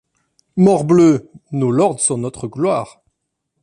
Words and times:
Morbleu! 0.55 1.29
nos 1.51 1.69
lords 1.71 1.99
sont 1.99 2.17
notre 2.17 2.47
gloire. 2.47 3.03